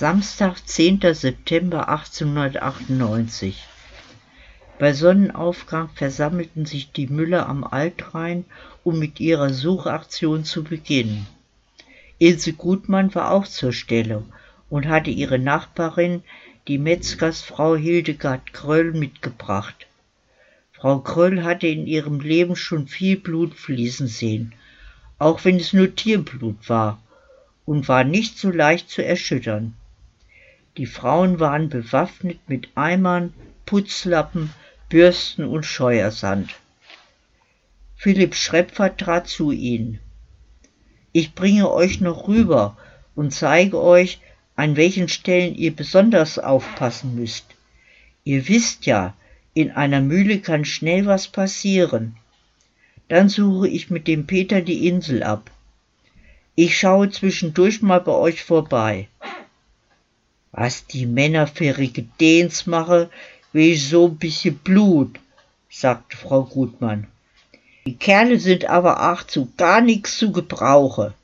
Samstag, 0.00 0.64
10. 0.64 1.00
September 1.12 1.88
1898. 1.88 3.66
Bei 4.78 4.92
Sonnenaufgang 4.92 5.88
versammelten 5.88 6.66
sich 6.66 6.92
die 6.92 7.08
Müller 7.08 7.48
am 7.48 7.64
Altrhein, 7.64 8.44
um 8.84 9.00
mit 9.00 9.18
ihrer 9.18 9.52
Suchaktion 9.52 10.44
zu 10.44 10.62
beginnen. 10.62 11.26
Ilse 12.20 12.52
Gutmann 12.52 13.12
war 13.16 13.32
auch 13.32 13.44
zur 13.48 13.72
Stelle 13.72 14.22
und 14.70 14.86
hatte 14.86 15.10
ihre 15.10 15.40
Nachbarin, 15.40 16.22
die 16.68 16.78
Metzgersfrau 16.78 17.74
Hildegard 17.74 18.52
Kröll, 18.52 18.92
mitgebracht. 18.92 19.88
Frau 20.70 21.00
Kröll 21.00 21.42
hatte 21.42 21.66
in 21.66 21.88
ihrem 21.88 22.20
Leben 22.20 22.54
schon 22.54 22.86
viel 22.86 23.16
Blut 23.16 23.52
fließen 23.52 24.06
sehen, 24.06 24.54
auch 25.18 25.44
wenn 25.44 25.56
es 25.56 25.72
nur 25.72 25.96
Tierblut 25.96 26.68
war, 26.68 27.02
und 27.64 27.88
war 27.88 28.04
nicht 28.04 28.38
so 28.38 28.52
leicht 28.52 28.90
zu 28.90 29.04
erschüttern. 29.04 29.74
Die 30.78 30.86
Frauen 30.86 31.40
waren 31.40 31.68
bewaffnet 31.68 32.38
mit 32.46 32.68
Eimern, 32.76 33.32
Putzlappen, 33.66 34.54
Bürsten 34.88 35.44
und 35.44 35.66
Scheuersand. 35.66 36.54
Philipp 37.96 38.36
Schrepfer 38.36 38.96
trat 38.96 39.26
zu 39.26 39.50
ihnen. 39.50 39.98
Ich 41.10 41.34
bringe 41.34 41.68
euch 41.68 42.00
noch 42.00 42.28
rüber 42.28 42.76
und 43.16 43.34
zeige 43.34 43.82
euch, 43.82 44.20
an 44.54 44.76
welchen 44.76 45.08
Stellen 45.08 45.56
ihr 45.56 45.74
besonders 45.74 46.38
aufpassen 46.38 47.16
müsst. 47.16 47.46
Ihr 48.22 48.46
wisst 48.46 48.86
ja, 48.86 49.14
in 49.54 49.72
einer 49.72 50.00
Mühle 50.00 50.38
kann 50.38 50.64
schnell 50.64 51.06
was 51.06 51.26
passieren. 51.26 52.16
Dann 53.08 53.28
suche 53.28 53.66
ich 53.66 53.90
mit 53.90 54.06
dem 54.06 54.28
Peter 54.28 54.60
die 54.60 54.86
Insel 54.86 55.24
ab. 55.24 55.50
Ich 56.54 56.78
schaue 56.78 57.10
zwischendurch 57.10 57.82
mal 57.82 58.00
bei 58.00 58.12
euch 58.12 58.44
vorbei. 58.44 59.08
Was 60.60 60.88
die 60.88 61.06
Männer 61.06 61.46
für 61.46 61.72
Gedehns 61.72 62.66
mache, 62.66 63.10
ich 63.52 63.88
so 63.88 64.06
ein 64.08 64.16
bisschen 64.16 64.58
Blut, 64.58 65.20
sagte 65.70 66.16
Frau 66.16 66.42
Gutmann. 66.42 67.06
Die 67.86 67.94
Kerle 67.94 68.40
sind 68.40 68.64
aber 68.64 69.12
auch 69.12 69.22
zu 69.22 69.52
gar 69.56 69.80
nichts 69.80 70.18
zu 70.18 70.32
gebrauche. 70.32 71.14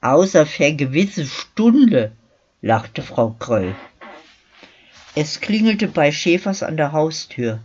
Außer 0.00 0.46
für 0.46 0.72
gewisse 0.72 1.26
Stunde, 1.26 2.10
lachte 2.60 3.02
Frau 3.02 3.36
Kröll. 3.38 3.76
Es 5.14 5.40
klingelte 5.40 5.86
bei 5.86 6.10
Schäfers 6.10 6.64
an 6.64 6.76
der 6.76 6.90
Haustür, 6.90 7.60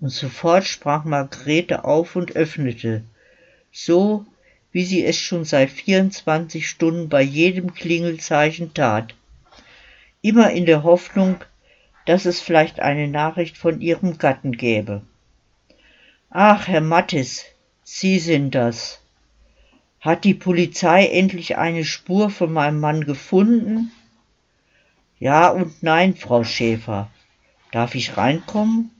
und 0.00 0.08
sofort 0.08 0.64
sprang 0.64 1.10
Margarete 1.10 1.84
auf 1.84 2.16
und 2.16 2.36
öffnete, 2.36 3.04
so 3.70 4.24
wie 4.72 4.86
sie 4.86 5.04
es 5.04 5.18
schon 5.18 5.44
seit 5.44 5.68
24 5.68 6.66
Stunden 6.66 7.10
bei 7.10 7.20
jedem 7.20 7.74
Klingelzeichen 7.74 8.72
tat, 8.72 9.14
immer 10.22 10.50
in 10.52 10.66
der 10.66 10.84
Hoffnung, 10.84 11.36
dass 12.06 12.24
es 12.24 12.40
vielleicht 12.40 12.80
eine 12.80 13.08
Nachricht 13.08 13.58
von 13.58 13.80
ihrem 13.80 14.18
Gatten 14.18 14.52
gäbe. 14.52 15.02
Ach, 16.30 16.66
Herr 16.68 16.80
Mattis, 16.80 17.44
Sie 17.82 18.18
sind 18.18 18.54
das. 18.54 19.02
Hat 20.00 20.24
die 20.24 20.34
Polizei 20.34 21.06
endlich 21.06 21.58
eine 21.58 21.84
Spur 21.84 22.30
von 22.30 22.52
meinem 22.52 22.80
Mann 22.80 23.04
gefunden? 23.04 23.92
Ja 25.18 25.48
und 25.50 25.82
nein, 25.82 26.16
Frau 26.16 26.42
Schäfer. 26.42 27.10
Darf 27.70 27.94
ich 27.94 28.16
reinkommen? 28.16 28.90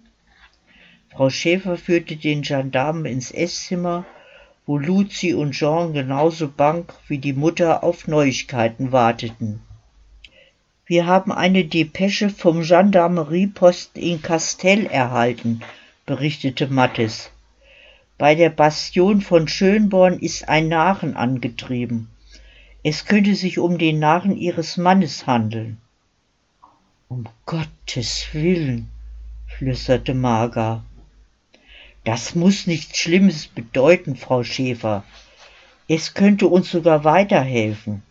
Frau 1.11 1.31
Schäfer 1.31 1.77
führte 1.77 2.17
den 2.17 2.43
Gendarmen 2.43 3.07
ins 3.07 3.31
Esszimmer, 3.31 4.05
wo 4.67 4.79
Luzi 4.79 5.35
und 5.35 5.53
Jean 5.53 5.93
genauso 5.93 6.49
bang 6.49 6.87
wie 7.09 7.19
die 7.19 7.33
Mutter 7.33 7.83
auf 7.83 8.07
Neuigkeiten 8.07 8.93
warteten. 8.93 9.61
Wir 10.87 11.07
haben 11.07 11.31
eine 11.31 11.65
Depesche 11.65 12.29
vom 12.29 12.63
Gendarmerieposten 12.63 14.03
in 14.03 14.21
Castell 14.21 14.87
erhalten, 14.87 15.63
berichtete 16.07 16.67
Mattes. 16.67 17.31
Bei 18.19 18.35
der 18.35 18.51
Bastion 18.51 19.21
von 19.21 19.47
Schönborn 19.47 20.19
ist 20.19 20.49
ein 20.49 20.69
Narren 20.69 21.17
angetrieben. 21.17 22.09
Es 22.83 23.05
könnte 23.05 23.37
sich 23.37 23.61
um 23.61 23.79
den 23.79 24.01
Narren 24.01 24.37
ihres 24.37 24.77
Mannes 24.77 25.27
handeln. 25.27 25.79
Um 27.09 27.29
Gottes 27.47 28.27
Willen, 28.33 28.89
flüsterte 29.47 30.15
Marga. 30.15 30.83
Das 32.05 32.35
muss 32.35 32.67
nichts 32.67 32.99
Schlimmes 32.99 33.47
bedeuten, 33.47 34.17
Frau 34.17 34.43
Schäfer. 34.43 35.05
Es 35.87 36.15
könnte 36.15 36.49
uns 36.49 36.71
sogar 36.73 37.05
weiterhelfen. 37.05 38.03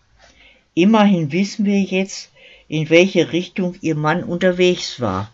Immerhin 0.74 1.34
wissen 1.34 1.66
wir 1.66 1.82
jetzt, 1.82 2.31
in 2.72 2.90
welche 2.90 3.34
Richtung 3.34 3.76
Ihr 3.82 3.96
Mann 3.96 4.24
unterwegs 4.24 5.02
war. 5.02 5.30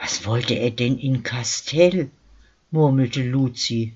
Was 0.00 0.26
wollte 0.26 0.54
er 0.54 0.72
denn 0.72 0.98
in 0.98 1.22
Kastell? 1.22 2.10
murmelte 2.72 3.22
Luzi. 3.22 3.92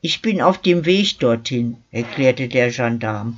Ich 0.00 0.22
bin 0.22 0.40
auf 0.40 0.62
dem 0.62 0.86
Weg 0.86 1.18
dorthin, 1.18 1.76
erklärte 1.90 2.48
der 2.48 2.70
Gendarm. 2.70 3.36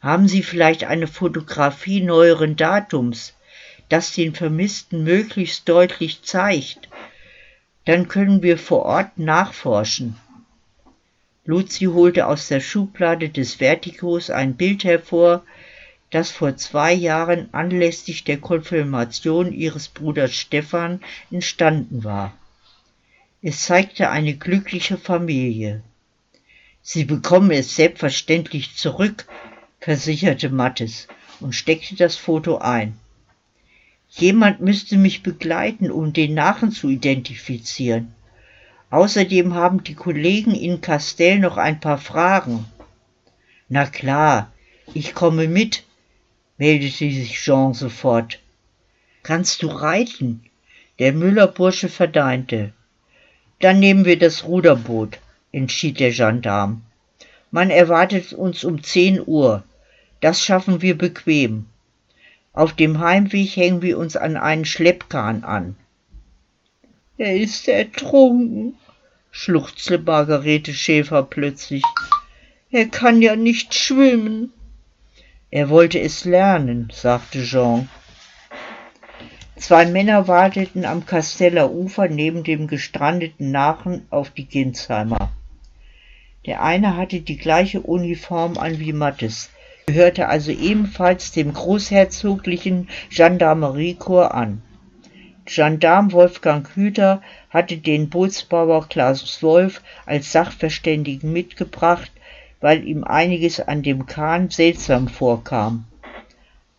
Haben 0.00 0.28
Sie 0.28 0.42
vielleicht 0.42 0.84
eine 0.84 1.08
Fotografie 1.08 2.00
neueren 2.00 2.56
Datums, 2.56 3.34
das 3.90 4.14
den 4.14 4.34
Vermissten 4.34 5.04
möglichst 5.04 5.68
deutlich 5.68 6.22
zeigt? 6.22 6.88
Dann 7.84 8.08
können 8.08 8.42
wir 8.42 8.56
vor 8.56 8.86
Ort 8.86 9.18
nachforschen. 9.18 10.16
Luzi 11.44 11.84
holte 11.84 12.26
aus 12.26 12.48
der 12.48 12.60
Schublade 12.60 13.28
des 13.28 13.60
Vertikos 13.60 14.30
ein 14.30 14.54
Bild 14.54 14.84
hervor, 14.84 15.44
das 16.12 16.30
vor 16.30 16.56
zwei 16.56 16.92
Jahren 16.92 17.48
anlässlich 17.52 18.22
der 18.22 18.38
Konfirmation 18.38 19.52
ihres 19.52 19.88
Bruders 19.88 20.34
Stefan 20.34 21.00
entstanden 21.30 22.04
war. 22.04 22.34
Es 23.40 23.64
zeigte 23.64 24.10
eine 24.10 24.34
glückliche 24.34 24.98
Familie. 24.98 25.82
Sie 26.82 27.04
bekommen 27.04 27.50
es 27.50 27.74
selbstverständlich 27.74 28.76
zurück, 28.76 29.26
versicherte 29.80 30.50
Mattes 30.50 31.08
und 31.40 31.54
steckte 31.54 31.96
das 31.96 32.14
Foto 32.14 32.58
ein. 32.58 32.98
Jemand 34.10 34.60
müsste 34.60 34.98
mich 34.98 35.22
begleiten, 35.22 35.90
um 35.90 36.12
den 36.12 36.34
Narren 36.34 36.72
zu 36.72 36.90
identifizieren. 36.90 38.14
Außerdem 38.90 39.54
haben 39.54 39.82
die 39.82 39.94
Kollegen 39.94 40.54
in 40.54 40.82
Castell 40.82 41.38
noch 41.38 41.56
ein 41.56 41.80
paar 41.80 41.96
Fragen. 41.96 42.66
Na 43.70 43.86
klar, 43.86 44.52
ich 44.92 45.14
komme 45.14 45.48
mit, 45.48 45.84
meldete 46.62 47.10
sich 47.10 47.40
Jean 47.42 47.74
sofort. 47.74 48.38
Kannst 49.24 49.64
du 49.64 49.66
reiten? 49.66 50.44
Der 51.00 51.12
Müllerbursche 51.12 51.88
verdeinte. 51.88 52.72
Dann 53.58 53.80
nehmen 53.80 54.04
wir 54.04 54.16
das 54.16 54.44
Ruderboot, 54.44 55.18
entschied 55.50 55.98
der 55.98 56.12
Gendarm. 56.12 56.82
Man 57.50 57.70
erwartet 57.70 58.32
uns 58.32 58.62
um 58.62 58.80
zehn 58.80 59.20
Uhr. 59.26 59.64
Das 60.20 60.40
schaffen 60.44 60.82
wir 60.82 60.96
bequem. 60.96 61.66
Auf 62.52 62.74
dem 62.74 63.00
Heimweg 63.00 63.56
hängen 63.56 63.82
wir 63.82 63.98
uns 63.98 64.14
an 64.14 64.36
einen 64.36 64.64
Schleppkahn 64.64 65.42
an. 65.42 65.74
Er 67.18 67.36
ist 67.36 67.66
ertrunken, 67.66 68.76
schluchzte 69.32 69.98
Margarete 69.98 70.72
Schäfer 70.72 71.24
plötzlich. 71.24 71.82
Er 72.70 72.86
kann 72.86 73.20
ja 73.20 73.34
nicht 73.34 73.74
schwimmen. 73.74 74.52
Er 75.54 75.68
wollte 75.68 76.00
es 76.00 76.24
lernen, 76.24 76.88
sagte 76.90 77.42
Jean. 77.42 77.90
Zwei 79.56 79.84
Männer 79.84 80.26
warteten 80.26 80.86
am 80.86 81.04
Kasteller 81.04 81.70
Ufer 81.70 82.08
neben 82.08 82.42
dem 82.42 82.68
gestrandeten 82.68 83.50
Nachen 83.50 84.06
auf 84.08 84.30
die 84.30 84.46
Ginsheimer. 84.46 85.30
Der 86.46 86.62
eine 86.62 86.96
hatte 86.96 87.20
die 87.20 87.36
gleiche 87.36 87.82
Uniform 87.82 88.56
an 88.56 88.78
wie 88.78 88.94
Mattes, 88.94 89.50
gehörte 89.84 90.28
also 90.28 90.50
ebenfalls 90.52 91.32
dem 91.32 91.52
großherzoglichen 91.52 92.88
Gendarmeriekorps 93.10 94.34
an. 94.34 94.62
Gendarm 95.44 96.12
Wolfgang 96.12 96.66
Hüter 96.74 97.20
hatte 97.50 97.76
den 97.76 98.08
Bootsbauer 98.08 98.88
Klaus 98.88 99.42
Wolf 99.42 99.82
als 100.06 100.32
Sachverständigen 100.32 101.30
mitgebracht, 101.30 102.10
weil 102.62 102.88
ihm 102.88 103.04
einiges 103.04 103.60
an 103.60 103.82
dem 103.82 104.06
Kahn 104.06 104.48
seltsam 104.48 105.08
vorkam. 105.08 105.84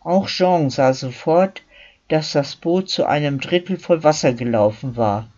Auch 0.00 0.26
Jean 0.26 0.70
sah 0.70 0.92
sofort, 0.92 1.62
dass 2.08 2.32
das 2.32 2.56
Boot 2.56 2.90
zu 2.90 3.06
einem 3.06 3.38
Drittel 3.38 3.78
voll 3.78 4.02
Wasser 4.02 4.32
gelaufen 4.32 4.96
war. 4.96 5.28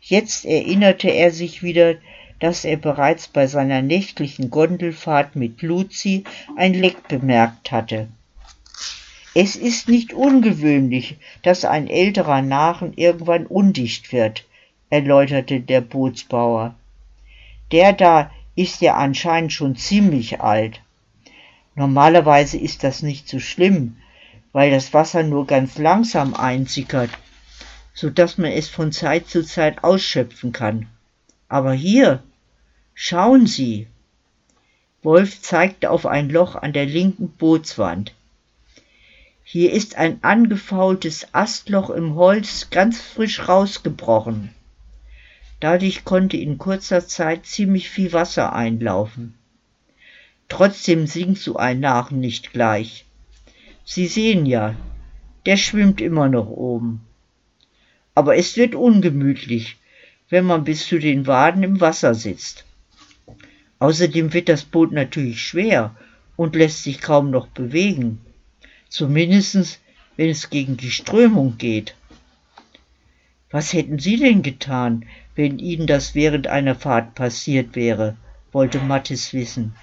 Jetzt 0.00 0.44
erinnerte 0.44 1.08
er 1.08 1.32
sich 1.32 1.62
wieder, 1.62 1.96
dass 2.38 2.64
er 2.64 2.76
bereits 2.76 3.28
bei 3.28 3.46
seiner 3.46 3.82
nächtlichen 3.82 4.50
Gondelfahrt 4.50 5.36
mit 5.36 5.62
Luzi 5.62 6.24
ein 6.56 6.74
Leck 6.74 7.08
bemerkt 7.08 7.72
hatte. 7.72 8.08
Es 9.34 9.56
ist 9.56 9.88
nicht 9.88 10.12
ungewöhnlich, 10.12 11.16
dass 11.42 11.64
ein 11.64 11.88
älterer 11.88 12.42
Nachen 12.42 12.92
irgendwann 12.96 13.46
undicht 13.46 14.12
wird, 14.12 14.44
erläuterte 14.90 15.60
der 15.60 15.80
Bootsbauer. 15.80 16.74
Der 17.70 17.94
da 17.94 18.30
ist 18.54 18.80
ja 18.80 18.96
anscheinend 18.96 19.52
schon 19.52 19.76
ziemlich 19.76 20.40
alt. 20.40 20.80
Normalerweise 21.74 22.58
ist 22.58 22.84
das 22.84 23.02
nicht 23.02 23.28
so 23.28 23.38
schlimm, 23.38 23.96
weil 24.52 24.70
das 24.70 24.92
Wasser 24.92 25.22
nur 25.22 25.46
ganz 25.46 25.78
langsam 25.78 26.34
einsickert, 26.34 27.10
so 27.94 28.10
dass 28.10 28.36
man 28.36 28.52
es 28.52 28.68
von 28.68 28.92
Zeit 28.92 29.28
zu 29.28 29.44
Zeit 29.44 29.82
ausschöpfen 29.82 30.52
kann. 30.52 30.88
Aber 31.48 31.72
hier, 31.72 32.22
schauen 32.94 33.46
Sie. 33.46 33.86
Wolf 35.02 35.40
zeigte 35.40 35.90
auf 35.90 36.06
ein 36.06 36.28
Loch 36.28 36.54
an 36.54 36.72
der 36.72 36.86
linken 36.86 37.30
Bootswand. 37.30 38.14
Hier 39.44 39.72
ist 39.72 39.96
ein 39.96 40.22
angefaultes 40.22 41.34
Astloch 41.34 41.90
im 41.90 42.14
Holz 42.14 42.70
ganz 42.70 43.00
frisch 43.00 43.48
rausgebrochen. 43.48 44.54
Dadurch 45.62 46.04
konnte 46.04 46.36
in 46.36 46.58
kurzer 46.58 47.06
Zeit 47.06 47.46
ziemlich 47.46 47.88
viel 47.88 48.12
Wasser 48.12 48.52
einlaufen. 48.52 49.34
Trotzdem 50.48 51.06
sinkt 51.06 51.38
so 51.38 51.54
ein 51.54 51.78
Narren 51.78 52.18
nicht 52.18 52.52
gleich. 52.52 53.04
Sie 53.84 54.08
sehen 54.08 54.44
ja, 54.44 54.74
der 55.46 55.56
schwimmt 55.56 56.00
immer 56.00 56.28
noch 56.28 56.48
oben. 56.48 57.02
Aber 58.12 58.36
es 58.36 58.56
wird 58.56 58.74
ungemütlich, 58.74 59.76
wenn 60.28 60.46
man 60.46 60.64
bis 60.64 60.84
zu 60.84 60.98
den 60.98 61.28
Waden 61.28 61.62
im 61.62 61.80
Wasser 61.80 62.16
sitzt. 62.16 62.64
Außerdem 63.78 64.32
wird 64.32 64.48
das 64.48 64.64
Boot 64.64 64.90
natürlich 64.90 65.42
schwer 65.42 65.94
und 66.34 66.56
lässt 66.56 66.82
sich 66.82 67.00
kaum 67.00 67.30
noch 67.30 67.46
bewegen, 67.46 68.18
zumindest 68.88 69.78
wenn 70.16 70.28
es 70.28 70.50
gegen 70.50 70.76
die 70.76 70.90
Strömung 70.90 71.56
geht. 71.56 71.94
Was 73.52 73.74
hätten 73.74 73.98
Sie 73.98 74.16
denn 74.16 74.42
getan, 74.42 75.04
wenn 75.36 75.58
Ihnen 75.58 75.86
das 75.86 76.14
während 76.14 76.46
einer 76.46 76.74
Fahrt 76.74 77.14
passiert 77.14 77.76
wäre, 77.76 78.16
wollte 78.50 78.78
Mattes 78.78 79.32
wissen. 79.32 79.74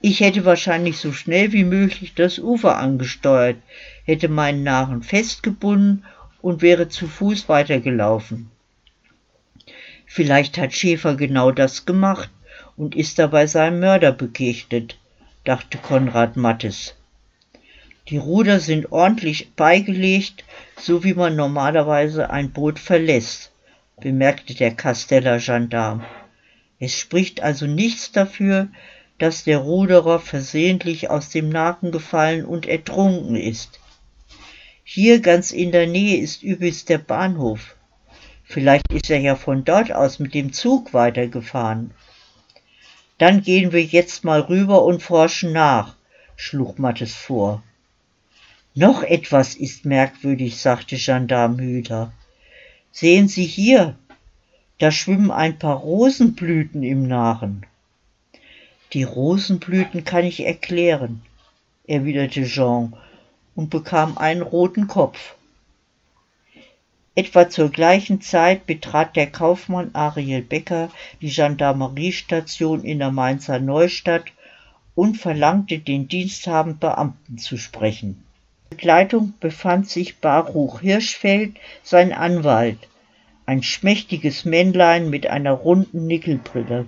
Ich 0.00 0.20
hätte 0.20 0.44
wahrscheinlich 0.44 0.98
so 0.98 1.12
schnell 1.12 1.52
wie 1.52 1.64
möglich 1.64 2.14
das 2.14 2.38
Ufer 2.38 2.78
angesteuert, 2.78 3.56
hätte 4.04 4.28
meinen 4.28 4.62
Narren 4.62 5.02
festgebunden 5.02 6.04
und 6.42 6.62
wäre 6.62 6.88
zu 6.88 7.08
Fuß 7.08 7.48
weitergelaufen. 7.48 8.50
Vielleicht 10.06 10.58
hat 10.58 10.72
Schäfer 10.74 11.16
genau 11.16 11.50
das 11.50 11.86
gemacht 11.86 12.30
und 12.76 12.94
ist 12.94 13.18
dabei 13.18 13.46
seinem 13.46 13.80
Mörder 13.80 14.12
begegnet, 14.12 14.98
dachte 15.42 15.78
Konrad 15.78 16.36
Mattes. 16.36 16.94
Die 18.08 18.18
Ruder 18.18 18.60
sind 18.60 18.92
ordentlich 18.92 19.54
beigelegt, 19.54 20.44
so 20.78 21.04
wie 21.04 21.14
man 21.14 21.36
normalerweise 21.36 22.28
ein 22.28 22.50
Boot 22.50 22.78
verlässt, 22.78 23.50
bemerkte 23.98 24.54
der 24.54 24.74
Kasteller 24.74 25.38
Gendarm. 25.38 26.04
Es 26.78 26.92
spricht 26.92 27.42
also 27.42 27.66
nichts 27.66 28.12
dafür, 28.12 28.68
dass 29.16 29.44
der 29.44 29.58
Ruderer 29.58 30.20
versehentlich 30.20 31.08
aus 31.08 31.30
dem 31.30 31.48
Naken 31.48 31.92
gefallen 31.92 32.44
und 32.44 32.66
ertrunken 32.66 33.36
ist. 33.36 33.80
Hier 34.82 35.20
ganz 35.20 35.50
in 35.50 35.72
der 35.72 35.86
Nähe 35.86 36.18
ist 36.18 36.42
übrigens 36.42 36.84
der 36.84 36.98
Bahnhof. 36.98 37.74
Vielleicht 38.42 38.92
ist 38.92 39.08
er 39.08 39.20
ja 39.20 39.34
von 39.34 39.64
dort 39.64 39.92
aus 39.92 40.18
mit 40.18 40.34
dem 40.34 40.52
Zug 40.52 40.92
weitergefahren. 40.92 41.92
Dann 43.16 43.40
gehen 43.40 43.72
wir 43.72 43.82
jetzt 43.82 44.24
mal 44.24 44.40
rüber 44.40 44.84
und 44.84 45.02
forschen 45.02 45.52
nach, 45.52 45.96
schlug 46.36 46.78
Mattes 46.78 47.14
vor. 47.14 47.62
Noch 48.76 49.04
etwas 49.04 49.54
ist 49.54 49.84
merkwürdig, 49.84 50.56
sagte 50.56 50.96
Gendarm 50.96 51.60
Hüder. 51.60 52.12
Sehen 52.90 53.28
Sie 53.28 53.44
hier, 53.44 53.94
da 54.78 54.90
schwimmen 54.90 55.30
ein 55.30 55.60
paar 55.60 55.76
Rosenblüten 55.76 56.82
im 56.82 57.06
Nachen. 57.06 57.64
Die 58.92 59.04
Rosenblüten 59.04 60.02
kann 60.02 60.24
ich 60.24 60.44
erklären, 60.44 61.22
erwiderte 61.86 62.42
Jean 62.46 62.96
und 63.54 63.70
bekam 63.70 64.18
einen 64.18 64.42
roten 64.42 64.88
Kopf. 64.88 65.36
Etwa 67.14 67.48
zur 67.48 67.70
gleichen 67.70 68.22
Zeit 68.22 68.66
betrat 68.66 69.14
der 69.14 69.30
Kaufmann 69.30 69.90
Ariel 69.92 70.42
Becker 70.42 70.90
die 71.20 71.30
Gendarmeriestation 71.30 72.82
in 72.82 72.98
der 72.98 73.12
Mainzer 73.12 73.60
Neustadt 73.60 74.32
und 74.96 75.16
verlangte, 75.16 75.78
den 75.78 76.08
diensthabenden 76.08 76.80
Beamten 76.80 77.38
zu 77.38 77.56
sprechen. 77.56 78.24
Begleitung 78.70 79.34
befand 79.40 79.88
sich 79.88 80.18
Baruch 80.18 80.80
Hirschfeld, 80.80 81.56
sein 81.82 82.12
Anwalt, 82.12 82.78
ein 83.46 83.62
schmächtiges 83.62 84.44
Männlein 84.44 85.10
mit 85.10 85.26
einer 85.26 85.52
runden 85.52 86.06
Nickelbrille. 86.06 86.86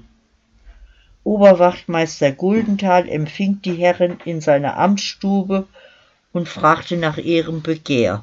Oberwachtmeister 1.22 2.32
Guldenthal 2.32 3.08
empfing 3.08 3.60
die 3.62 3.74
Herren 3.74 4.18
in 4.24 4.40
seiner 4.40 4.76
Amtsstube 4.76 5.66
und 6.32 6.48
fragte 6.48 6.96
nach 6.96 7.18
ihrem 7.18 7.62
Begehr. 7.62 8.22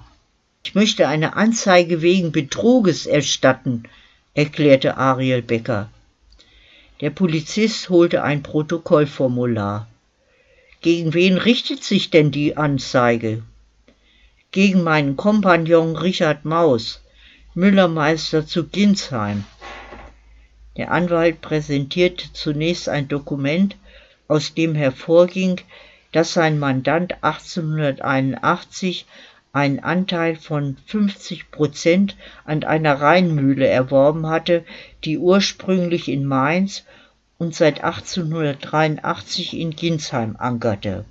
Ich 0.64 0.76
möchte 0.76 1.08
eine 1.08 1.36
Anzeige 1.36 2.02
wegen 2.02 2.32
Betruges 2.32 3.06
erstatten, 3.06 3.84
erklärte 4.34 4.98
Ariel 4.98 5.42
Becker. 5.42 5.90
Der 7.02 7.10
Polizist 7.10 7.90
holte 7.90 8.24
ein 8.24 8.44
Protokollformular. 8.44 9.88
Gegen 10.84 11.14
wen 11.14 11.38
richtet 11.38 11.82
sich 11.82 12.10
denn 12.10 12.30
die 12.32 12.58
Anzeige? 12.58 13.42
Gegen 14.52 14.84
meinen 14.84 15.16
Kompagnon 15.16 15.96
Richard 15.96 16.44
Maus, 16.44 17.02
Müllermeister 17.54 18.46
zu 18.46 18.68
Ginsheim. 18.68 19.46
Der 20.76 20.92
Anwalt 20.92 21.40
präsentierte 21.40 22.34
zunächst 22.34 22.90
ein 22.90 23.08
Dokument, 23.08 23.78
aus 24.28 24.56
dem 24.56 24.76
hervorging, 24.76 25.62
dass 26.12 26.34
sein 26.34 26.60
Mandant 26.60 27.24
1881 27.24 29.06
einen 29.54 29.80
Anteil 29.80 30.36
von 30.36 30.76
50 30.88 31.50
Prozent 31.50 32.18
an 32.44 32.66
einer 32.66 33.00
Rheinmühle 33.00 33.68
erworben 33.68 34.28
hatte, 34.28 34.66
die 35.06 35.18
ursprünglich 35.18 36.10
in 36.10 36.26
Mainz 36.26 36.84
und 37.44 37.54
seit 37.54 37.84
1883 37.84 39.60
in 39.60 39.76
Ginsheim 39.76 40.38
ankerte. 40.40 41.04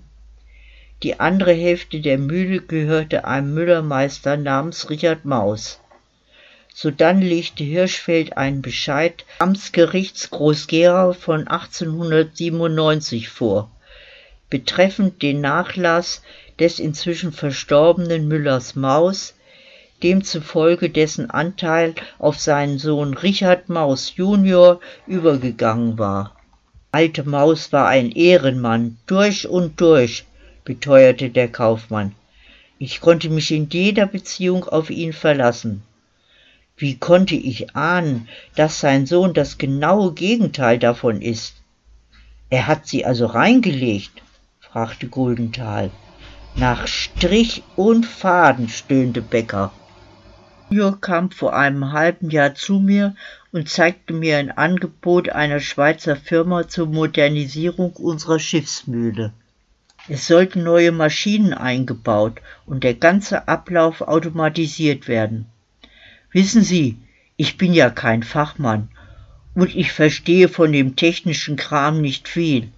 Die 1.02 1.20
andere 1.20 1.52
Hälfte 1.52 2.00
der 2.00 2.16
Mühle 2.16 2.62
gehörte 2.62 3.26
einem 3.26 3.52
Müllermeister 3.52 4.38
namens 4.38 4.88
Richard 4.88 5.26
Maus. 5.26 5.78
Sodann 6.72 7.20
legte 7.20 7.64
Hirschfeld 7.64 8.38
einen 8.38 8.62
Bescheid 8.62 9.26
Amtsgerichts 9.40 10.30
Groß-Gerau 10.30 11.12
von 11.12 11.48
1897 11.48 13.28
vor, 13.28 13.70
betreffend 14.48 15.20
den 15.20 15.42
Nachlass 15.42 16.22
des 16.58 16.78
inzwischen 16.78 17.32
verstorbenen 17.32 18.26
Müllers 18.26 18.74
Maus, 18.74 19.34
demzufolge 20.02 20.90
dessen 20.90 21.30
Anteil 21.30 21.94
auf 22.18 22.38
seinen 22.38 22.78
Sohn 22.78 23.14
Richard 23.14 23.68
Maus 23.68 24.14
junior 24.16 24.80
übergegangen 25.06 25.98
war. 25.98 26.36
Alte 26.90 27.24
Maus 27.24 27.72
war 27.72 27.88
ein 27.88 28.10
Ehrenmann, 28.10 28.98
durch 29.06 29.48
und 29.48 29.80
durch, 29.80 30.24
beteuerte 30.64 31.30
der 31.30 31.48
Kaufmann. 31.48 32.14
Ich 32.78 33.00
konnte 33.00 33.30
mich 33.30 33.50
in 33.50 33.68
jeder 33.70 34.06
Beziehung 34.06 34.64
auf 34.64 34.90
ihn 34.90 35.12
verlassen. 35.12 35.82
Wie 36.76 36.96
konnte 36.96 37.34
ich 37.34 37.76
ahnen, 37.76 38.28
dass 38.56 38.80
sein 38.80 39.06
Sohn 39.06 39.34
das 39.34 39.56
genaue 39.56 40.12
Gegenteil 40.14 40.78
davon 40.78 41.22
ist? 41.22 41.54
Er 42.50 42.66
hat 42.66 42.86
sie 42.86 43.04
also 43.04 43.26
reingelegt? 43.26 44.22
fragte 44.60 45.06
Guldenthal. 45.06 45.90
Nach 46.56 46.86
Strich 46.86 47.62
und 47.76 48.04
Faden, 48.04 48.68
stöhnte 48.68 49.22
Becker. 49.22 49.72
Jür 50.72 50.98
kam 50.98 51.30
vor 51.30 51.54
einem 51.54 51.92
halben 51.92 52.30
Jahr 52.30 52.54
zu 52.54 52.78
mir 52.78 53.14
und 53.52 53.68
zeigte 53.68 54.14
mir 54.14 54.38
ein 54.38 54.50
Angebot 54.50 55.28
einer 55.28 55.60
Schweizer 55.60 56.16
Firma 56.16 56.66
zur 56.66 56.86
Modernisierung 56.86 57.92
unserer 57.92 58.38
Schiffsmühle. 58.38 59.34
Es 60.08 60.26
sollten 60.26 60.64
neue 60.64 60.90
Maschinen 60.90 61.52
eingebaut 61.52 62.40
und 62.64 62.84
der 62.84 62.94
ganze 62.94 63.48
Ablauf 63.48 64.00
automatisiert 64.00 65.08
werden. 65.08 65.44
Wissen 66.30 66.62
Sie, 66.62 66.96
ich 67.36 67.58
bin 67.58 67.74
ja 67.74 67.90
kein 67.90 68.22
Fachmann 68.22 68.88
und 69.54 69.76
ich 69.76 69.92
verstehe 69.92 70.48
von 70.48 70.72
dem 70.72 70.96
technischen 70.96 71.56
Kram 71.56 72.00
nicht 72.00 72.28
viel. 72.28 72.68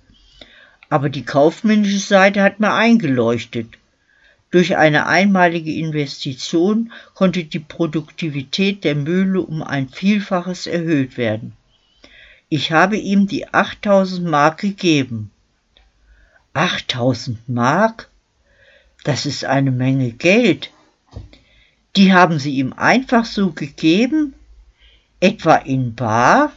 Aber 0.88 1.08
die 1.08 1.24
kaufmännische 1.24 2.00
Seite 2.00 2.42
hat 2.42 2.58
mir 2.58 2.74
eingeleuchtet. 2.74 3.68
Durch 4.54 4.76
eine 4.76 5.08
einmalige 5.08 5.74
Investition 5.74 6.92
konnte 7.14 7.42
die 7.42 7.58
Produktivität 7.58 8.84
der 8.84 8.94
Mühle 8.94 9.40
um 9.40 9.64
ein 9.64 9.88
Vielfaches 9.88 10.68
erhöht 10.68 11.16
werden. 11.16 11.56
Ich 12.48 12.70
habe 12.70 12.96
ihm 12.96 13.26
die 13.26 13.52
8000 13.52 14.24
Mark 14.24 14.58
gegeben. 14.58 15.32
8000 16.52 17.48
Mark? 17.48 18.08
Das 19.02 19.26
ist 19.26 19.44
eine 19.44 19.72
Menge 19.72 20.12
Geld. 20.12 20.70
Die 21.96 22.12
haben 22.12 22.38
sie 22.38 22.54
ihm 22.54 22.74
einfach 22.74 23.24
so 23.24 23.50
gegeben? 23.50 24.34
Etwa 25.18 25.56
in 25.56 25.96
bar? 25.96 26.52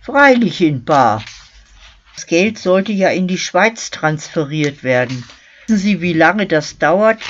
Freilich 0.00 0.62
in 0.62 0.86
bar. 0.86 1.22
Das 2.14 2.24
Geld 2.24 2.56
sollte 2.56 2.92
ja 2.92 3.10
in 3.10 3.28
die 3.28 3.36
Schweiz 3.36 3.90
transferiert 3.90 4.82
werden. 4.82 5.22
Wissen 5.70 5.82
Sie, 5.82 6.00
wie 6.00 6.14
lange 6.14 6.48
das 6.48 6.78
dauert, 6.78 7.20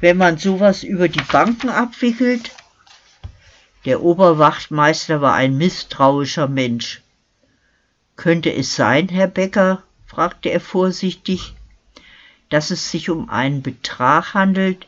wenn 0.00 0.18
man 0.18 0.36
sowas 0.36 0.82
über 0.82 1.08
die 1.08 1.22
Banken 1.22 1.70
abwickelt? 1.70 2.50
Der 3.86 4.02
Oberwachtmeister 4.02 5.22
war 5.22 5.32
ein 5.32 5.56
misstrauischer 5.56 6.48
Mensch. 6.48 7.00
Könnte 8.14 8.52
es 8.52 8.76
sein, 8.76 9.08
Herr 9.08 9.26
Becker, 9.26 9.84
fragte 10.04 10.50
er 10.50 10.60
vorsichtig, 10.60 11.54
dass 12.50 12.70
es 12.70 12.90
sich 12.90 13.08
um 13.08 13.30
einen 13.30 13.62
Betrag 13.62 14.34
handelt, 14.34 14.86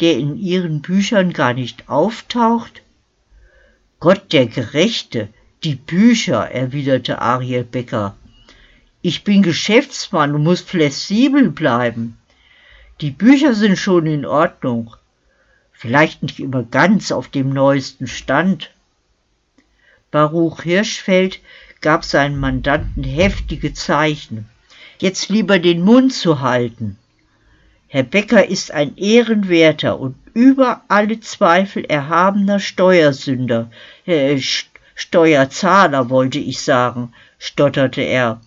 der 0.00 0.18
in 0.18 0.36
Ihren 0.36 0.82
Büchern 0.82 1.32
gar 1.32 1.54
nicht 1.54 1.88
auftaucht? 1.88 2.82
Gott 3.98 4.34
der 4.34 4.44
Gerechte, 4.44 5.28
die 5.64 5.74
Bücher, 5.76 6.50
erwiderte 6.50 7.22
Ariel 7.22 7.64
Becker. 7.64 8.14
Ich 9.00 9.24
bin 9.24 9.42
Geschäftsmann 9.42 10.34
und 10.34 10.44
muss 10.44 10.60
flexibel 10.60 11.50
bleiben. 11.50 12.18
Die 13.02 13.10
Bücher 13.10 13.54
sind 13.54 13.76
schon 13.76 14.06
in 14.06 14.24
Ordnung. 14.24 14.94
Vielleicht 15.72 16.22
nicht 16.22 16.40
immer 16.40 16.62
ganz 16.62 17.12
auf 17.12 17.28
dem 17.28 17.50
neuesten 17.50 18.06
Stand. 18.06 18.70
Baruch 20.10 20.62
Hirschfeld 20.62 21.40
gab 21.82 22.04
seinen 22.04 22.38
Mandanten 22.38 23.04
heftige 23.04 23.74
Zeichen. 23.74 24.48
Jetzt 24.98 25.28
lieber 25.28 25.58
den 25.58 25.82
Mund 25.82 26.14
zu 26.14 26.40
halten. 26.40 26.96
Herr 27.88 28.02
Becker 28.02 28.48
ist 28.48 28.72
ein 28.72 28.96
ehrenwerter 28.96 30.00
und 30.00 30.16
über 30.32 30.82
alle 30.88 31.20
Zweifel 31.20 31.84
erhabener 31.84 32.60
Steuersünder, 32.60 33.70
äh, 34.06 34.40
Steuerzahler 34.94 36.08
wollte 36.08 36.38
ich 36.38 36.60
sagen, 36.60 37.12
stotterte 37.38 38.00
er 38.00 38.40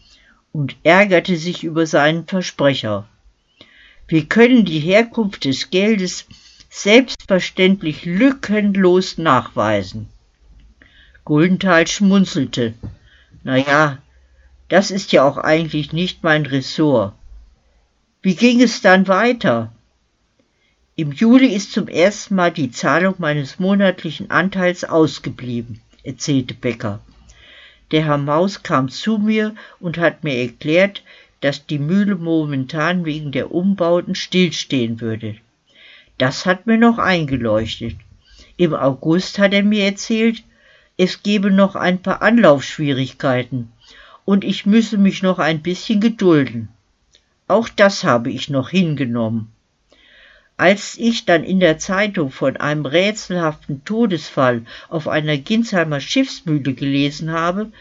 und 0.51 0.75
ärgerte 0.83 1.37
sich 1.37 1.63
über 1.63 1.85
seinen 1.85 2.25
Versprecher. 2.25 3.07
Wir 4.09 4.25
können 4.25 4.65
die 4.65 4.79
Herkunft 4.79 5.45
des 5.45 5.69
Geldes 5.69 6.25
selbstverständlich 6.71 8.05
lückenlos 8.05 9.19
nachweisen. 9.19 10.09
Guldenthal 11.25 11.85
schmunzelte. 11.85 12.73
Na 13.43 13.55
ja, 13.55 13.99
das 14.67 14.89
ist 14.89 15.11
ja 15.11 15.27
auch 15.27 15.37
eigentlich 15.37 15.93
nicht 15.93 16.23
mein 16.23 16.47
Ressort. 16.47 17.13
Wie 18.23 18.33
ging 18.33 18.61
es 18.61 18.81
dann 18.81 19.07
weiter? 19.07 19.71
Im 20.95 21.11
Juli 21.11 21.53
ist 21.53 21.71
zum 21.71 21.87
ersten 21.87 22.33
Mal 22.33 22.51
die 22.51 22.71
Zahlung 22.71 23.13
meines 23.19 23.59
monatlichen 23.59 24.31
Anteils 24.31 24.85
ausgeblieben, 24.85 25.81
erzählte 26.03 26.55
Becker. 26.55 26.99
Der 27.91 28.05
Herr 28.05 28.17
Maus 28.17 28.63
kam 28.63 28.89
zu 28.89 29.19
mir 29.19 29.53
und 29.79 29.99
hat 29.99 30.23
mir 30.23 30.35
erklärt, 30.35 31.03
dass 31.41 31.65
die 31.65 31.79
Mühle 31.79 32.15
momentan 32.15 33.05
wegen 33.05 33.31
der 33.31 33.51
Umbauten 33.51 34.15
stillstehen 34.15 35.01
würde. 35.01 35.37
Das 36.17 36.45
hat 36.45 36.67
mir 36.67 36.77
noch 36.77 36.97
eingeleuchtet. 36.97 37.95
Im 38.57 38.73
August 38.73 39.39
hat 39.39 39.53
er 39.53 39.63
mir 39.63 39.85
erzählt, 39.85 40.43
es 40.97 41.23
gebe 41.23 41.49
noch 41.49 41.75
ein 41.75 42.01
paar 42.01 42.21
Anlaufschwierigkeiten 42.21 43.71
und 44.25 44.43
ich 44.43 44.65
müsse 44.65 44.97
mich 44.97 45.23
noch 45.23 45.39
ein 45.39 45.61
bisschen 45.61 46.01
gedulden. 46.01 46.67
Auch 47.47 47.69
das 47.69 48.03
habe 48.03 48.31
ich 48.31 48.49
noch 48.49 48.69
hingenommen. 48.69 49.51
Als 50.57 50.97
ich 50.97 51.23
dann 51.23 51.45
in 51.45 51.61
der 51.61 51.77
Zeitung 51.77 52.31
von 52.31 52.57
einem 52.57 52.85
rätselhaften 52.85 53.85
Todesfall 53.85 54.63
auf 54.89 55.07
einer 55.07 55.37
Ginsheimer 55.37 56.01
Schiffsmühle 56.01 56.73
gelesen 56.73 57.31
habe, 57.31 57.71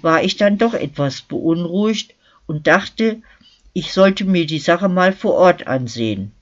war 0.00 0.22
ich 0.22 0.36
dann 0.36 0.56
doch 0.56 0.74
etwas 0.74 1.22
beunruhigt 1.22 2.14
und 2.50 2.66
dachte, 2.66 3.22
ich 3.74 3.92
sollte 3.92 4.24
mir 4.24 4.44
die 4.44 4.58
Sache 4.58 4.88
mal 4.88 5.12
vor 5.12 5.34
Ort 5.34 5.68
ansehen. 5.68 6.32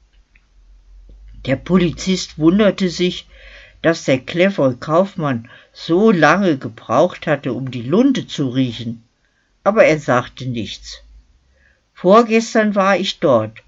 Der 1.45 1.57
Polizist 1.57 2.39
wunderte 2.39 2.89
sich, 2.89 3.27
dass 3.83 4.07
der 4.07 4.19
clevere 4.19 4.75
Kaufmann 4.75 5.51
so 5.71 6.11
lange 6.11 6.57
gebraucht 6.57 7.27
hatte, 7.27 7.53
um 7.53 7.71
die 7.71 7.83
Lunte 7.83 8.27
zu 8.27 8.49
riechen, 8.49 9.03
aber 9.65 9.85
er 9.85 9.99
sagte 9.99 10.47
nichts. 10.47 11.03
Vorgestern 11.93 12.75
war 12.75 12.97
ich 12.97 13.19
dort 13.19 13.59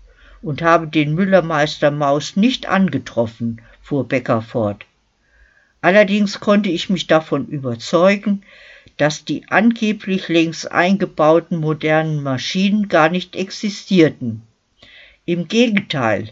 und 0.40 0.62
habe 0.62 0.86
den 0.86 1.14
Müllermeister 1.14 1.90
Maus 1.90 2.36
nicht 2.36 2.64
angetroffen, 2.64 3.60
fuhr 3.82 4.08
Becker 4.08 4.40
fort. 4.40 4.86
Allerdings 5.82 6.40
konnte 6.40 6.70
ich 6.70 6.88
mich 6.88 7.06
davon 7.06 7.48
überzeugen, 7.48 8.44
dass 8.96 9.24
die 9.24 9.44
angeblich 9.48 10.28
längst 10.28 10.70
eingebauten 10.70 11.58
modernen 11.58 12.22
Maschinen 12.22 12.88
gar 12.88 13.08
nicht 13.08 13.36
existierten. 13.36 14.42
Im 15.24 15.48
Gegenteil, 15.48 16.30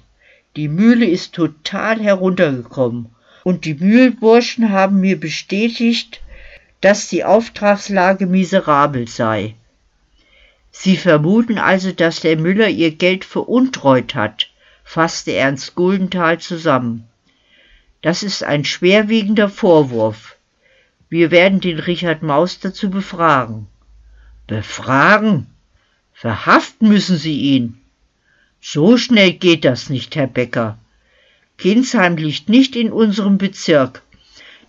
die 0.56 0.68
Mühle 0.68 1.06
ist 1.06 1.34
total 1.34 2.00
heruntergekommen 2.00 3.10
und 3.44 3.64
die 3.64 3.74
Mühlburschen 3.74 4.70
haben 4.70 5.00
mir 5.00 5.18
bestätigt, 5.18 6.20
dass 6.80 7.08
die 7.08 7.24
Auftragslage 7.24 8.26
miserabel 8.26 9.08
sei. 9.08 9.54
Sie 10.70 10.96
vermuten 10.96 11.58
also, 11.58 11.92
dass 11.92 12.20
der 12.20 12.36
Müller 12.36 12.68
ihr 12.68 12.92
Geld 12.92 13.24
veruntreut 13.24 14.14
hat, 14.14 14.50
fasste 14.84 15.32
Ernst 15.32 15.74
Guldenthal 15.74 16.38
zusammen. 16.38 17.08
Das 18.02 18.22
ist 18.22 18.44
ein 18.44 18.64
schwerwiegender 18.64 19.48
Vorwurf. 19.48 20.37
Wir 21.10 21.30
werden 21.30 21.60
den 21.60 21.78
Richard 21.78 22.22
Maus 22.22 22.60
dazu 22.60 22.90
befragen. 22.90 23.66
Befragen? 24.46 25.46
Verhaften 26.12 26.88
müssen 26.88 27.16
Sie 27.16 27.40
ihn. 27.40 27.80
So 28.60 28.96
schnell 28.98 29.32
geht 29.32 29.64
das 29.64 29.88
nicht, 29.88 30.16
Herr 30.16 30.26
Becker. 30.26 30.78
Kinsheim 31.56 32.16
liegt 32.16 32.48
nicht 32.48 32.76
in 32.76 32.92
unserem 32.92 33.38
Bezirk. 33.38 34.02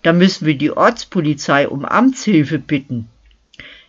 Da 0.02 0.12
müssen 0.12 0.46
wir 0.46 0.56
die 0.56 0.70
Ortspolizei 0.70 1.68
um 1.68 1.84
Amtshilfe 1.84 2.58
bitten. 2.58 3.08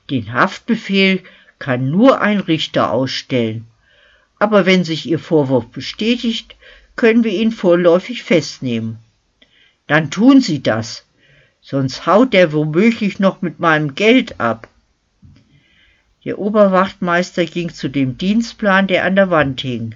Den 0.09 0.33
Haftbefehl 0.33 1.23
kann 1.57 1.89
nur 1.89 2.19
ein 2.19 2.39
Richter 2.39 2.91
ausstellen. 2.91 3.65
Aber 4.39 4.65
wenn 4.65 4.83
sich 4.83 5.07
Ihr 5.07 5.19
Vorwurf 5.19 5.67
bestätigt, 5.67 6.55
können 6.95 7.23
wir 7.23 7.31
ihn 7.31 7.51
vorläufig 7.51 8.23
festnehmen. 8.23 8.97
Dann 9.87 10.11
tun 10.11 10.41
Sie 10.41 10.61
das, 10.61 11.05
sonst 11.61 12.05
haut 12.05 12.33
er 12.33 12.51
womöglich 12.51 13.19
noch 13.19 13.41
mit 13.41 13.59
meinem 13.59 13.95
Geld 13.95 14.39
ab. 14.39 14.67
Der 16.25 16.37
Oberwachtmeister 16.37 17.45
ging 17.45 17.73
zu 17.73 17.89
dem 17.89 18.17
Dienstplan, 18.17 18.87
der 18.87 19.05
an 19.05 19.15
der 19.15 19.29
Wand 19.29 19.61
hing. 19.61 19.95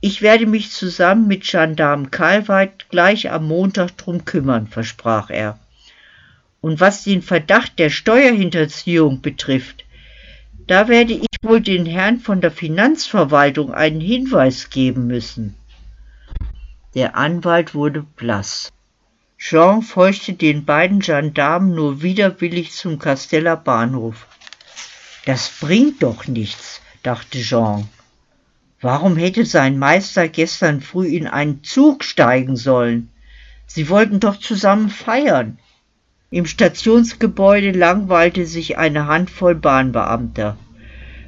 Ich 0.00 0.22
werde 0.22 0.46
mich 0.46 0.70
zusammen 0.70 1.28
mit 1.28 1.44
Gendarm 1.44 2.10
Kalweit 2.10 2.88
gleich 2.88 3.30
am 3.30 3.46
Montag 3.46 3.96
drum 3.98 4.24
kümmern, 4.24 4.66
versprach 4.66 5.30
er. 5.30 5.58
Und 6.60 6.80
was 6.80 7.04
den 7.04 7.22
Verdacht 7.22 7.78
der 7.78 7.90
Steuerhinterziehung 7.90 9.20
betrifft, 9.20 9.84
da 10.66 10.88
werde 10.88 11.12
ich 11.12 11.26
wohl 11.42 11.60
den 11.60 11.86
Herrn 11.86 12.18
von 12.18 12.40
der 12.40 12.50
Finanzverwaltung 12.50 13.74
einen 13.74 14.00
Hinweis 14.00 14.70
geben 14.70 15.06
müssen. 15.06 15.54
Der 16.94 17.16
Anwalt 17.16 17.74
wurde 17.74 18.02
blass. 18.02 18.72
Jean 19.44 19.82
folgte 19.82 20.34
den 20.34 20.64
beiden 20.64 21.00
Gendarmen 21.00 21.74
nur 21.74 22.00
widerwillig 22.00 22.70
zum 22.70 23.00
Casteller 23.00 23.56
Bahnhof. 23.56 24.28
Das 25.26 25.50
bringt 25.60 26.00
doch 26.04 26.28
nichts, 26.28 26.80
dachte 27.02 27.40
Jean. 27.40 27.88
Warum 28.80 29.16
hätte 29.16 29.44
sein 29.44 29.80
Meister 29.80 30.28
gestern 30.28 30.80
früh 30.80 31.08
in 31.08 31.26
einen 31.26 31.64
Zug 31.64 32.04
steigen 32.04 32.54
sollen? 32.54 33.10
Sie 33.66 33.88
wollten 33.88 34.20
doch 34.20 34.38
zusammen 34.38 34.90
feiern. 34.90 35.58
Im 36.30 36.46
Stationsgebäude 36.46 37.72
langweilte 37.72 38.46
sich 38.46 38.78
eine 38.78 39.08
Handvoll 39.08 39.56
Bahnbeamter. 39.56 40.56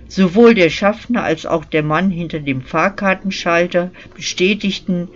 Sowohl 0.07 0.55
der 0.55 0.71
Schaffner 0.71 1.25
als 1.25 1.47
auch 1.47 1.65
der 1.65 1.83
Mann 1.83 2.13
hinter 2.13 2.39
dem 2.39 2.63
Fahrkartenschalter 2.63 3.91
bestätigten, 4.15 5.09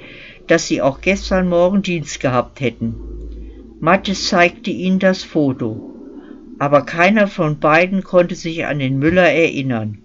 dass 0.49 0.67
sie 0.67 0.83
auch 0.83 1.01
gestern 1.01 1.49
Morgen 1.49 1.83
Dienst 1.83 2.21
gehabt 2.21 2.61
hätten. 2.61 2.95
Mattes 3.81 4.29
zeigte 4.29 4.71
ihnen 4.71 4.99
das 4.99 5.23
Foto, 5.23 5.95
aber 6.59 6.85
keiner 6.85 7.29
von 7.29 7.61
beiden 7.61 8.03
konnte 8.03 8.35
sich 8.35 8.67
an 8.67 8.81
den 8.81 8.99
Müller 8.99 9.31
erinnern. 9.31 9.99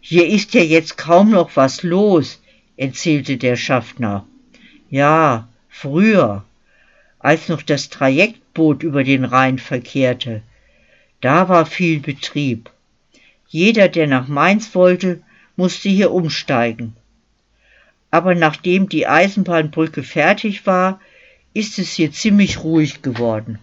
Hier 0.00 0.26
ist 0.26 0.54
ja 0.54 0.62
jetzt 0.62 0.96
kaum 0.96 1.30
noch 1.30 1.54
was 1.54 1.82
los, 1.82 2.42
erzählte 2.76 3.36
der 3.36 3.56
Schaffner. 3.56 4.26
Ja, 4.90 5.48
früher, 5.68 6.44
als 7.18 7.48
noch 7.48 7.62
das 7.62 7.90
Trajektboot 7.90 8.82
über 8.82 9.04
den 9.04 9.24
Rhein 9.24 9.58
verkehrte. 9.58 10.42
Da 11.20 11.48
war 11.48 11.66
viel 11.66 12.00
Betrieb. 12.00 12.70
Jeder, 13.48 13.88
der 13.88 14.06
nach 14.06 14.28
Mainz 14.28 14.74
wollte, 14.74 15.20
musste 15.56 15.88
hier 15.88 16.12
umsteigen. 16.12 16.94
Aber 18.10 18.34
nachdem 18.34 18.88
die 18.88 19.06
Eisenbahnbrücke 19.06 20.02
fertig 20.02 20.66
war, 20.66 21.00
ist 21.54 21.78
es 21.78 21.92
hier 21.92 22.12
ziemlich 22.12 22.62
ruhig 22.62 23.02
geworden. 23.02 23.58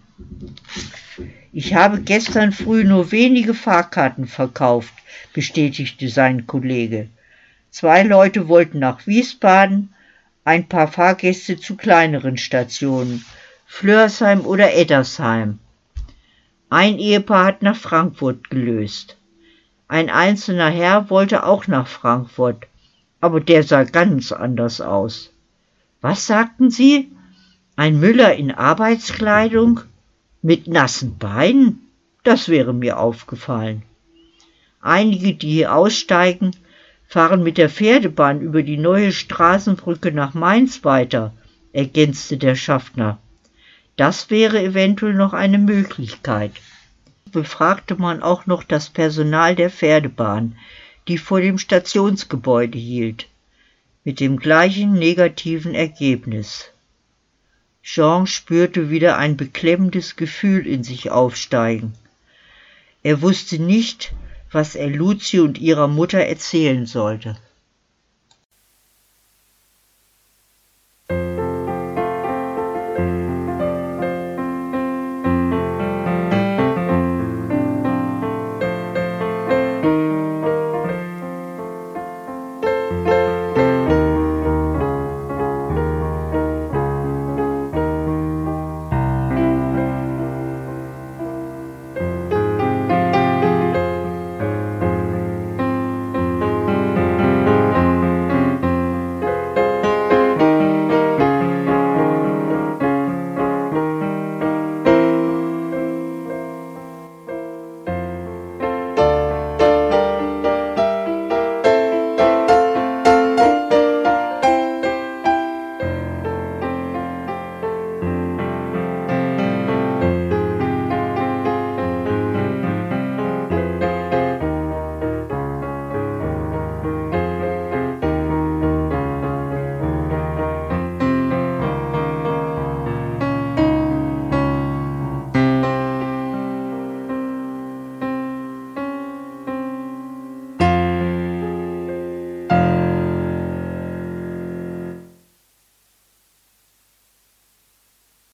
Ich 1.52 1.74
habe 1.74 2.00
gestern 2.00 2.52
früh 2.52 2.84
nur 2.84 3.12
wenige 3.12 3.54
Fahrkarten 3.54 4.26
verkauft, 4.26 4.92
bestätigte 5.32 6.08
sein 6.08 6.46
Kollege. 6.46 7.08
Zwei 7.70 8.02
Leute 8.02 8.48
wollten 8.48 8.78
nach 8.78 9.06
Wiesbaden, 9.06 9.94
ein 10.44 10.68
paar 10.68 10.88
Fahrgäste 10.88 11.58
zu 11.58 11.76
kleineren 11.76 12.36
Stationen, 12.36 13.24
Flörsheim 13.66 14.46
oder 14.46 14.74
Eddersheim. 14.74 15.58
Ein 16.68 16.98
Ehepaar 16.98 17.46
hat 17.46 17.62
nach 17.62 17.76
Frankfurt 17.76 18.50
gelöst. 18.50 19.16
Ein 19.88 20.10
einzelner 20.10 20.70
Herr 20.70 21.10
wollte 21.10 21.44
auch 21.44 21.66
nach 21.66 21.86
Frankfurt, 21.86 22.66
aber 23.20 23.40
der 23.40 23.62
sah 23.62 23.84
ganz 23.84 24.32
anders 24.32 24.80
aus. 24.80 25.32
Was 26.00 26.26
sagten 26.26 26.70
Sie? 26.70 27.10
Ein 27.74 27.98
Müller 27.98 28.34
in 28.34 28.50
Arbeitskleidung? 28.50 29.80
Mit 30.42 30.68
nassen 30.68 31.18
Beinen? 31.18 31.88
Das 32.22 32.48
wäre 32.48 32.72
mir 32.72 32.98
aufgefallen. 32.98 33.82
Einige, 34.80 35.34
die 35.34 35.50
hier 35.50 35.74
aussteigen, 35.74 36.52
fahren 37.08 37.42
mit 37.42 37.58
der 37.58 37.70
Pferdebahn 37.70 38.40
über 38.40 38.62
die 38.62 38.76
neue 38.76 39.12
Straßenbrücke 39.12 40.12
nach 40.12 40.34
Mainz 40.34 40.84
weiter, 40.84 41.32
ergänzte 41.72 42.36
der 42.36 42.54
Schaffner. 42.54 43.18
Das 43.96 44.30
wäre 44.30 44.62
eventuell 44.62 45.14
noch 45.14 45.32
eine 45.32 45.58
Möglichkeit. 45.58 46.52
Befragte 47.32 47.96
man 47.96 48.22
auch 48.22 48.46
noch 48.46 48.62
das 48.62 48.90
Personal 48.90 49.54
der 49.54 49.70
Pferdebahn, 49.70 50.56
die 51.08 51.18
vor 51.18 51.40
dem 51.40 51.58
Stationsgebäude 51.58 52.78
hielt, 52.78 53.28
mit 54.04 54.20
dem 54.20 54.38
gleichen 54.38 54.92
negativen 54.94 55.74
Ergebnis. 55.74 56.70
Jean 57.82 58.26
spürte 58.26 58.90
wieder 58.90 59.16
ein 59.16 59.36
beklemmendes 59.36 60.16
Gefühl 60.16 60.66
in 60.66 60.82
sich 60.82 61.10
aufsteigen. 61.10 61.94
Er 63.02 63.22
wusste 63.22 63.60
nicht, 63.60 64.12
was 64.50 64.74
er 64.74 64.88
Lucie 64.88 65.40
und 65.40 65.58
ihrer 65.58 65.86
Mutter 65.86 66.18
erzählen 66.18 66.86
sollte. 66.86 67.36